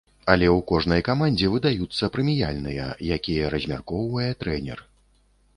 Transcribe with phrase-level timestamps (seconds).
[0.33, 4.87] Але ў кожнай камандзе выдаюцца прэміяльныя, якія размяркоўвае трэнер.